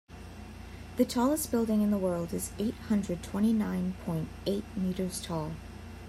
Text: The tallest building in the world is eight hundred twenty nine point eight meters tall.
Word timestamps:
The 0.97 1.05
tallest 1.05 1.51
building 1.51 1.83
in 1.83 1.91
the 1.91 1.97
world 1.99 2.33
is 2.33 2.53
eight 2.57 2.73
hundred 2.89 3.21
twenty 3.21 3.53
nine 3.53 3.93
point 4.03 4.29
eight 4.47 4.63
meters 4.75 5.21
tall. 5.21 5.51